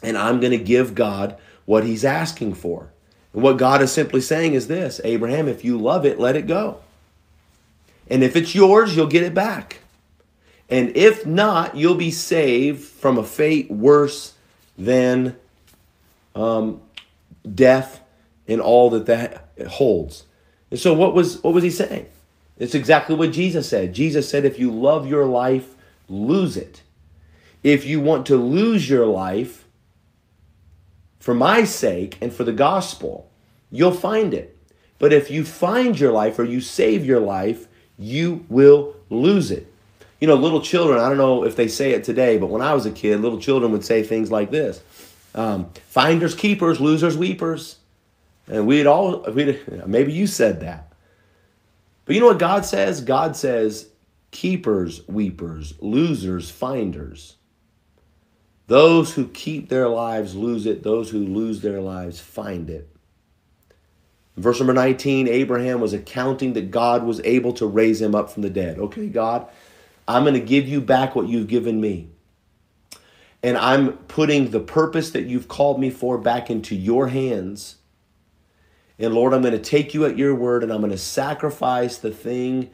[0.02, 2.92] and I'm going to give God what he's asking for.
[3.36, 6.48] And what God is simply saying is this Abraham, if you love it, let it
[6.48, 6.80] go.
[8.10, 9.82] And if it's yours, you'll get it back.
[10.70, 14.34] And if not, you'll be saved from a fate worse
[14.78, 15.36] than
[16.34, 16.82] um,
[17.54, 18.00] death
[18.48, 20.24] and all that that holds.
[20.72, 22.08] And so, what was what was he saying?
[22.58, 23.94] It's exactly what Jesus said.
[23.94, 25.76] Jesus said, "If you love your life,
[26.08, 26.82] lose it.
[27.64, 29.65] If you want to lose your life
[31.26, 33.28] for my sake and for the gospel,
[33.72, 34.56] you'll find it.
[35.00, 37.68] But if you find your life or you save your life,
[37.98, 39.66] you will lose it.
[40.22, 42.76] You know, little children, I don't know if they say it today, but when I
[42.76, 44.84] was a kid, little children would say things like this
[45.34, 47.80] um, Finders, keepers, losers, weepers.
[48.46, 50.94] And we'd all, we'd, maybe you said that.
[52.06, 53.02] But you know what God says?
[53.02, 53.90] God says,
[54.30, 57.36] keepers, weepers, losers, finders.
[58.68, 62.90] Those who keep their lives lose it, those who lose their lives find it.
[64.38, 68.42] Verse number 19 Abraham was accounting that God was able to raise him up from
[68.42, 68.80] the dead.
[68.80, 69.48] Okay, God,
[70.08, 72.10] I'm going to give you back what you've given me.
[73.42, 77.78] And I'm putting the purpose that you've called me for back into your hands.
[78.98, 81.98] And Lord, I'm going to take you at your word and I'm going to sacrifice
[81.98, 82.72] the thing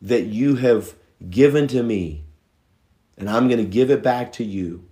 [0.00, 0.94] that you have
[1.28, 2.24] given to me.
[3.16, 4.88] And I'm going to give it back to you,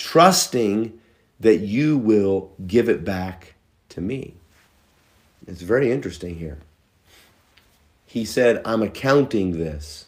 [0.00, 0.98] trusting
[1.40, 3.54] that you will give it back
[3.90, 4.34] to me.
[5.46, 6.56] It's very interesting here.
[8.06, 10.06] He said, I'm accounting this.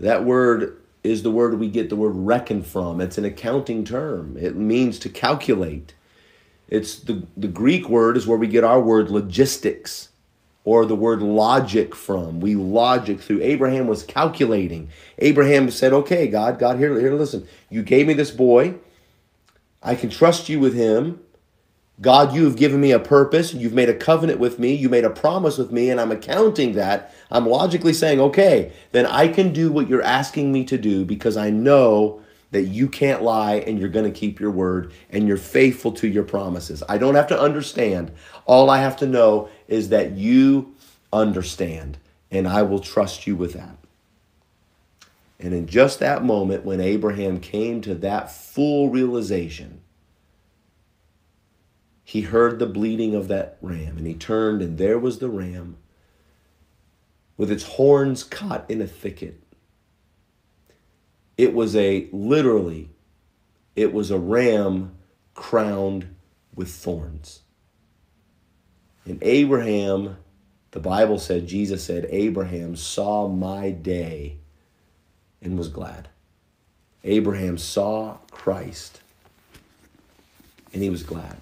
[0.00, 3.02] That word is the word we get the word reckon from.
[3.02, 5.92] It's an accounting term, it means to calculate.
[6.68, 10.08] It's the, the Greek word is where we get our word logistics
[10.68, 12.40] or the word logic from.
[12.40, 13.40] We logic through.
[13.40, 14.90] Abraham was calculating.
[15.16, 17.48] Abraham said, Okay, God, God, here, here, listen.
[17.70, 18.74] You gave me this boy.
[19.82, 21.20] I can trust you with him.
[22.02, 23.54] God, you have given me a purpose.
[23.54, 24.74] You've made a covenant with me.
[24.74, 27.14] You made a promise with me, and I'm accounting that.
[27.30, 31.38] I'm logically saying, okay, then I can do what you're asking me to do because
[31.38, 35.36] I know that you can't lie and you're going to keep your word and you're
[35.36, 36.82] faithful to your promises.
[36.88, 38.10] I don't have to understand.
[38.46, 40.74] All I have to know is that you
[41.12, 41.98] understand,
[42.30, 43.76] and I will trust you with that.
[45.38, 49.82] And in just that moment, when Abraham came to that full realization,
[52.08, 55.76] he heard the bleating of that ram and he turned and there was the ram
[57.36, 59.42] with its horns caught in a thicket
[61.36, 62.88] it was a literally
[63.76, 64.96] it was a ram
[65.34, 66.16] crowned
[66.54, 67.40] with thorns
[69.08, 70.16] and abraham
[70.72, 74.36] the bible said jesus said abraham saw my day
[75.42, 76.08] and was glad
[77.04, 79.00] abraham saw christ
[80.72, 81.38] and he was glad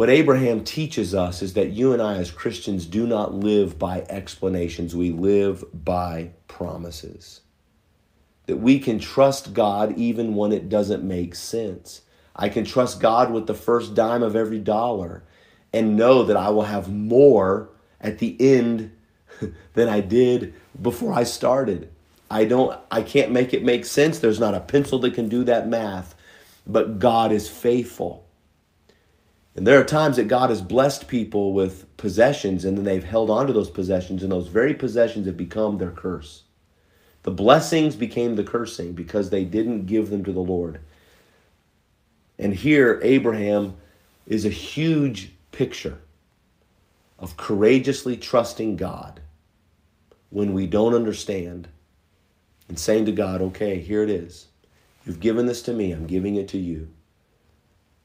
[0.00, 4.06] what Abraham teaches us is that you and I, as Christians, do not live by
[4.08, 7.40] explanations, we live by promises.
[8.46, 12.00] That we can trust God even when it doesn't make sense.
[12.34, 15.24] I can trust God with the first dime of every dollar
[15.72, 17.68] and know that I will have more
[18.00, 18.96] at the end
[19.74, 21.90] than I did before I started.
[22.30, 24.18] I don't I can't make it make sense.
[24.18, 26.14] There's not a pencil that can do that math,
[26.66, 28.24] but God is faithful.
[29.56, 33.30] And there are times that God has blessed people with possessions and then they've held
[33.30, 36.44] on to those possessions, and those very possessions have become their curse.
[37.22, 40.80] The blessings became the cursing because they didn't give them to the Lord.
[42.38, 43.76] And here, Abraham
[44.26, 45.98] is a huge picture
[47.18, 49.20] of courageously trusting God
[50.30, 51.68] when we don't understand
[52.68, 54.46] and saying to God, okay, here it is.
[55.04, 56.88] You've given this to me, I'm giving it to you.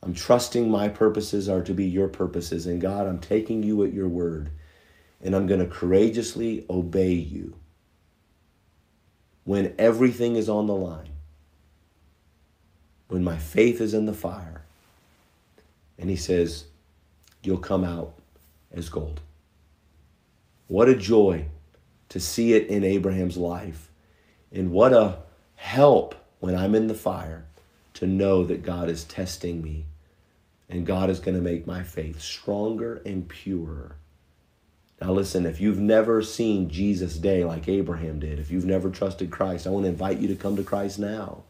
[0.01, 2.67] I'm trusting my purposes are to be your purposes.
[2.67, 4.51] And God, I'm taking you at your word.
[5.23, 7.55] And I'm going to courageously obey you
[9.45, 11.09] when everything is on the line,
[13.07, 14.63] when my faith is in the fire.
[15.97, 16.65] And he says,
[17.45, 18.13] You'll come out
[18.71, 19.21] as gold.
[20.67, 21.45] What a joy
[22.09, 23.91] to see it in Abraham's life.
[24.51, 25.19] And what a
[25.55, 27.45] help when I'm in the fire
[27.95, 29.85] to know that God is testing me
[30.69, 33.95] and God is going to make my faith stronger and purer.
[35.01, 39.29] Now, listen, if you've never seen Jesus' day like Abraham did, if you've never trusted
[39.29, 41.43] Christ, I want to invite you to come to Christ now.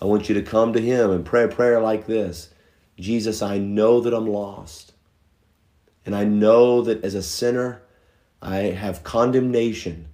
[0.00, 2.50] I want you to come to Him and pray a prayer like this
[2.98, 4.91] Jesus, I know that I'm lost.
[6.04, 7.82] And I know that as a sinner,
[8.40, 10.08] I have condemnation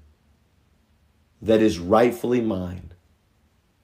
[1.41, 2.93] that is rightfully mine.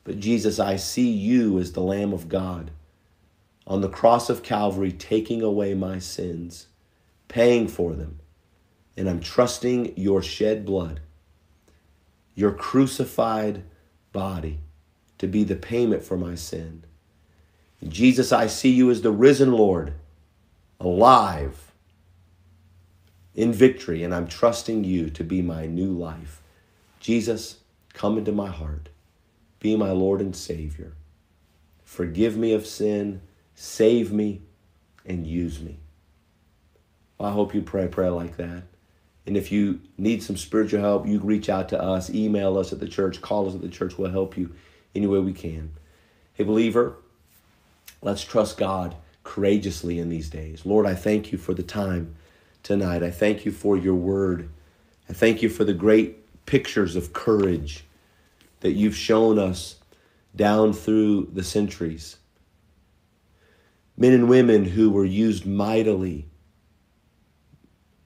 [0.03, 2.71] But Jesus, I see you as the Lamb of God
[3.67, 6.67] on the cross of Calvary, taking away my sins,
[7.29, 8.21] paying for them.
[8.97, 11.01] And I'm trusting your shed blood,
[12.35, 13.65] your crucified
[14.13, 14.61] body,
[15.17, 16.85] to be the payment for my sin.
[17.89, 19.95] Jesus, I see you as the risen Lord,
[20.79, 21.64] alive
[23.35, 26.41] in victory, and I'm trusting you to be my new life.
[27.01, 27.59] Jesus,
[27.93, 28.89] come into my heart.
[29.61, 30.95] Be my Lord and Savior.
[31.83, 33.21] Forgive me of sin
[33.55, 34.43] save me,
[35.07, 35.79] and use me.
[37.21, 38.65] I hope you pray a prayer like that.
[39.27, 42.81] And if you need some spiritual help, you reach out to us, email us at
[42.81, 43.97] the church, call us at the church.
[43.97, 44.53] We'll help you
[44.95, 45.71] any way we can.
[46.35, 46.97] Hey, believer,
[48.03, 50.67] let's trust God courageously in these days.
[50.67, 52.17] Lord, I thank you for the time
[52.65, 53.05] tonight.
[53.05, 54.51] I thank you for your word.
[55.09, 57.85] I thank you for the great pictures of courage
[58.61, 59.77] that you've shown us
[60.35, 62.17] down through the centuries
[63.97, 66.27] men and women who were used mightily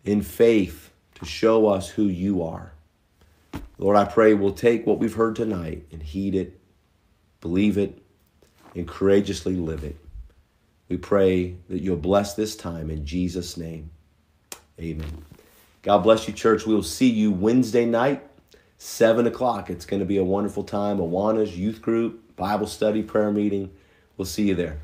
[0.05, 2.73] in faith to show us who you are.
[3.79, 6.61] Lord, I pray we'll take what we've heard tonight and heed it,
[7.41, 8.03] believe it,
[8.75, 9.97] and courageously live it.
[10.89, 13.91] We pray that you'll bless this time in Jesus' name.
[14.81, 15.25] Amen.
[15.83, 16.67] God bless you, church.
[16.67, 18.23] We will see you Wednesday night,
[18.79, 19.71] 7 o'clock.
[19.71, 20.99] It's going to be a wonderful time.
[20.99, 23.71] Awana's youth group, Bible study, prayer meeting.
[24.17, 24.81] We'll see you there.